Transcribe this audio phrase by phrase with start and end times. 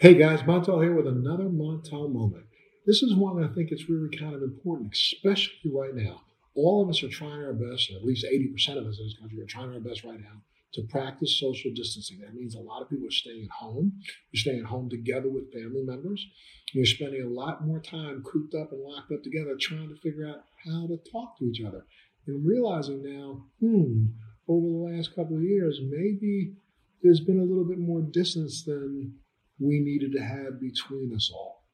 [0.00, 2.46] Hey guys, Montel here with another Montel moment.
[2.84, 6.22] This is one I think it's really kind of important, especially right now.
[6.56, 9.40] All of us are trying our best, at least 80% of us in this country
[9.40, 10.42] are trying our best right now
[10.74, 12.18] to practice social distancing.
[12.20, 13.92] That means a lot of people are staying at home.
[14.32, 16.26] You're staying at home together with family members.
[16.72, 20.26] You're spending a lot more time cooped up and locked up together trying to figure
[20.26, 21.86] out how to talk to each other.
[22.26, 24.06] And realizing now, hmm,
[24.48, 26.54] over the last couple of years, maybe
[27.00, 29.20] there's been a little bit more distance than
[29.58, 31.64] we needed to have between us all.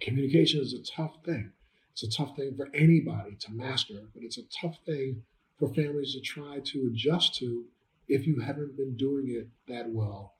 [0.00, 1.52] Communication is a tough thing.
[1.92, 5.22] It's a tough thing for anybody to master, but it's a tough thing
[5.58, 7.64] for families to try to adjust to
[8.08, 10.34] if you haven't been doing it that well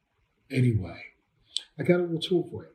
[0.51, 1.01] anyway.
[1.79, 2.71] I got a little tool for you.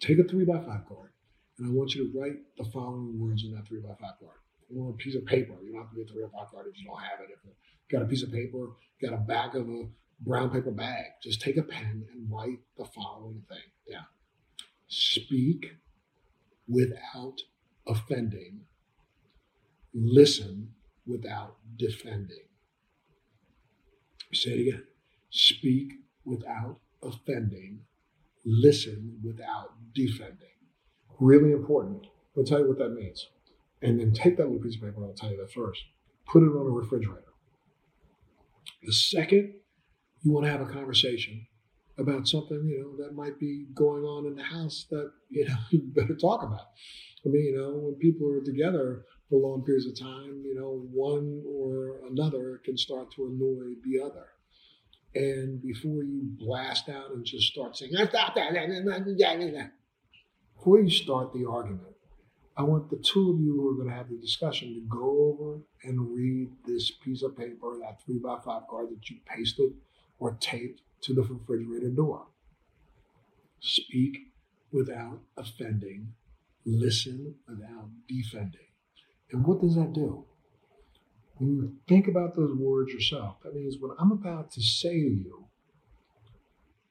[0.00, 1.12] Take a three by five card,
[1.58, 4.38] and I want you to write the following words on that three by five card.
[4.76, 5.54] Or a piece of paper.
[5.62, 7.30] You don't have to three by five card if you don't have it.
[7.30, 7.52] If you
[7.90, 8.68] got a piece of paper,
[9.02, 9.86] got a back of a
[10.24, 11.06] brown paper bag.
[11.22, 14.06] Just take a pen and write the following thing down.
[14.88, 15.72] Speak
[16.68, 17.38] without
[17.86, 18.60] offending.
[19.94, 20.72] Listen
[21.06, 22.46] without defending.
[24.32, 24.84] Say it again.
[25.30, 25.92] Speak
[26.24, 27.80] without offending.
[28.44, 30.48] Listen without defending.
[31.18, 32.06] Really important.
[32.36, 33.28] I'll tell you what that means.
[33.82, 35.82] And then take that little piece of paper, I'll tell you that first.
[36.26, 37.32] Put it on a refrigerator.
[38.82, 39.54] The second
[40.22, 41.46] you want to have a conversation
[41.98, 45.56] about something, you know, that might be going on in the house that, you know,
[45.70, 46.68] you better talk about.
[47.24, 50.86] I mean, you know, when people are together for long periods of time, you know,
[50.92, 54.26] one or another can start to annoy the other.
[55.14, 57.92] And before you blast out and just start saying,
[60.56, 61.94] before you start the argument,
[62.56, 65.34] I want the two of you who are going to have the discussion to go
[65.34, 69.72] over and read this piece of paper, that three by five card that you pasted
[70.22, 72.26] or taped to the refrigerator door.
[73.58, 74.18] Speak
[74.70, 76.12] without offending,
[76.64, 78.68] listen without defending.
[79.32, 80.24] And what does that do?
[81.38, 85.10] When you think about those words yourself, that means what I'm about to say to
[85.10, 85.48] you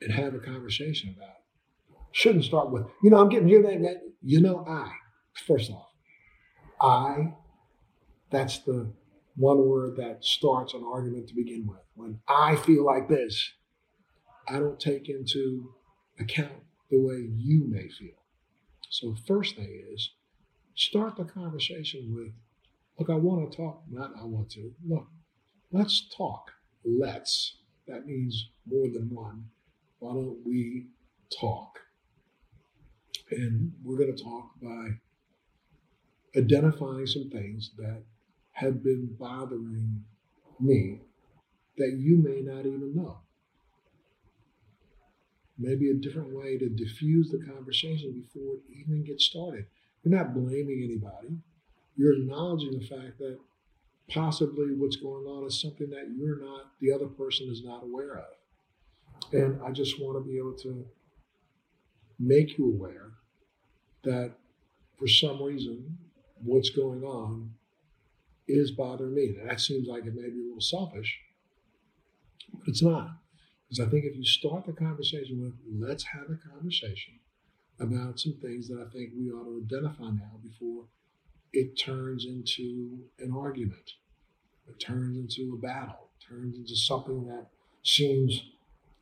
[0.01, 1.35] and have a conversation about
[2.11, 4.91] shouldn't start with, you know, I'm getting you that, you know, I.
[5.47, 5.87] First off,
[6.81, 7.33] I,
[8.29, 8.91] that's the
[9.35, 11.79] one word that starts an argument to begin with.
[11.95, 13.51] When I feel like this,
[14.47, 15.73] I don't take into
[16.19, 18.15] account the way you may feel.
[18.89, 20.11] So, first thing is
[20.75, 22.33] start the conversation with,
[22.99, 24.73] look, I want to talk, not I want to.
[24.85, 25.07] Look,
[25.71, 26.51] let's talk.
[26.83, 27.57] Let's.
[27.87, 29.45] That means more than one.
[29.99, 30.87] Why don't we
[31.39, 31.79] talk?
[33.31, 34.89] And we're going to talk by
[36.35, 38.03] identifying some things that
[38.61, 40.03] have been bothering
[40.59, 41.01] me
[41.77, 43.17] that you may not even know.
[45.57, 49.65] Maybe a different way to diffuse the conversation before it even gets started.
[50.03, 51.37] You're not blaming anybody.
[51.97, 53.39] You're acknowledging the fact that
[54.09, 58.17] possibly what's going on is something that you're not, the other person is not aware
[58.17, 59.33] of.
[59.33, 60.85] And I just want to be able to
[62.19, 63.11] make you aware
[64.03, 64.33] that
[64.99, 65.97] for some reason,
[66.43, 67.51] what's going on
[68.47, 69.35] is bothering me.
[69.37, 71.19] Now, that seems like it may be a little selfish,
[72.53, 73.11] but it's not.
[73.69, 75.53] Because I think if you start the conversation with,
[75.87, 77.19] let's have a conversation
[77.79, 80.85] about some things that I think we ought to identify now before
[81.53, 83.91] it turns into an argument,
[84.67, 87.47] it turns into a battle, turns into something that
[87.83, 88.43] seems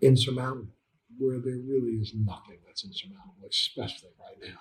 [0.01, 0.73] insurmountable,
[1.17, 4.59] where there really is nothing that's insurmountable, especially right now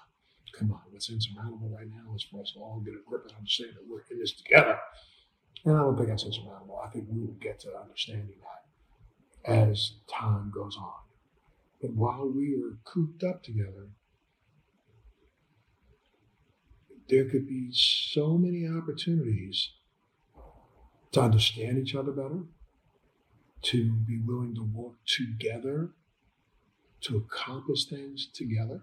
[0.53, 3.37] come on, what's insurmountable right now is for us to all get a grip and
[3.37, 4.79] understand that we're in this together.
[5.65, 6.81] And I don't think that's insurmountable.
[6.85, 8.37] I think we will get to understanding
[9.45, 10.93] that as time goes on.
[11.81, 13.89] But while we are cooped up together,
[17.09, 19.71] there could be so many opportunities
[21.13, 22.43] to understand each other better,
[23.63, 25.91] to be willing to work together,
[27.01, 28.83] to accomplish things together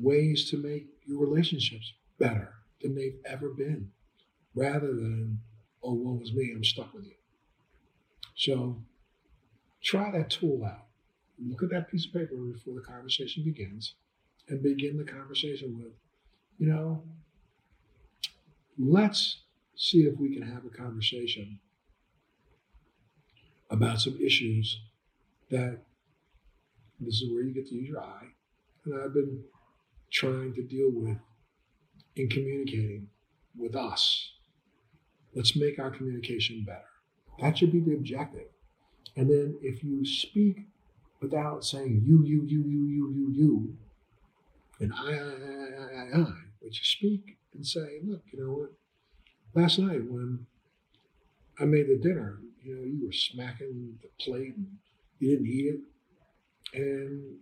[0.00, 3.90] ways to make your relationships better than they've ever been,
[4.54, 5.40] rather than,
[5.82, 7.14] oh, woe is me, I'm stuck with you.
[8.34, 8.82] So
[9.82, 10.86] try that tool out.
[11.38, 13.94] Look at that piece of paper before the conversation begins
[14.48, 15.92] and begin the conversation with,
[16.58, 17.02] you know,
[18.78, 19.42] let's
[19.76, 21.60] see if we can have a conversation
[23.70, 24.80] about some issues
[25.50, 25.80] that
[27.00, 28.28] this is where you get to use your I.
[28.84, 29.42] And I've been
[30.16, 31.18] trying to deal with
[32.16, 33.08] in communicating
[33.56, 34.32] with us.
[35.34, 36.80] Let's make our communication better.
[37.40, 38.48] That should be the objective.
[39.14, 40.56] And then if you speak
[41.20, 43.76] without saying you, you, you, you, you, you, you,
[44.80, 46.32] and I, I, I, I, I,
[46.62, 48.72] but you speak and say, look, you know what?
[49.54, 50.46] Last night when
[51.58, 54.66] I made the dinner, you know, you were smacking the plate and
[55.18, 55.80] you didn't eat it.
[56.74, 57.36] And,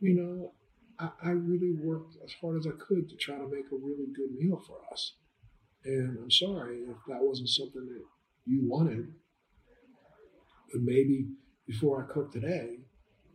[0.00, 0.52] you know,
[0.98, 4.06] I, I really worked as hard as I could to try to make a really
[4.14, 5.14] good meal for us.
[5.84, 8.02] And I'm sorry if that wasn't something that
[8.44, 9.12] you wanted.
[10.72, 11.26] But maybe
[11.66, 12.80] before I cook today,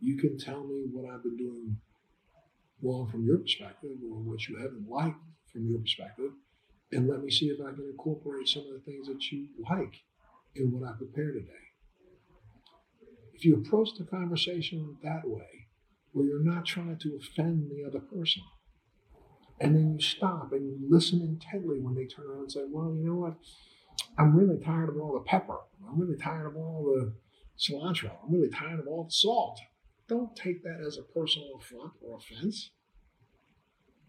[0.00, 1.76] you can tell me what I've been doing
[2.82, 5.20] wrong from your perspective or what you haven't liked
[5.52, 6.32] from your perspective.
[6.90, 9.94] And let me see if I can incorporate some of the things that you like
[10.56, 11.52] in what I prepare today.
[13.32, 15.61] If you approach the conversation that way,
[16.12, 18.42] where you're not trying to offend the other person,
[19.60, 22.94] and then you stop and you listen intently when they turn around and say, Well,
[22.94, 23.34] you know what?
[24.18, 25.58] I'm really tired of all the pepper.
[25.88, 27.12] I'm really tired of all the
[27.58, 28.10] cilantro.
[28.22, 29.60] I'm really tired of all the salt.
[30.08, 32.70] Don't take that as a personal affront or offense.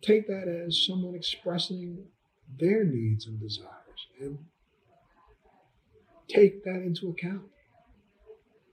[0.01, 2.06] Take that as someone expressing
[2.59, 4.38] their needs and desires and
[6.27, 7.44] take that into account.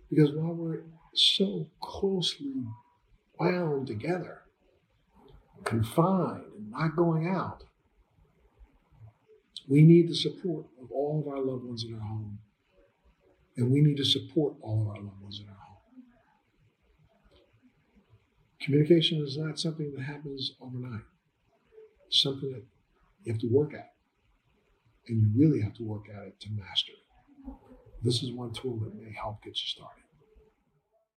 [0.09, 0.83] Because while we're
[1.15, 2.65] so closely
[3.41, 4.43] wound together,
[5.65, 7.65] confined and not going out,
[9.69, 12.39] we need the support of all of our loved ones in our home.
[13.57, 15.77] And we need to support all of our loved ones in our home.
[18.61, 21.03] Communication is not something that happens overnight.
[22.09, 22.65] It's something that
[23.25, 23.93] you have to work at.
[25.09, 27.53] And you really have to work at it to master it.
[28.03, 30.03] This is one tool that may help get you started.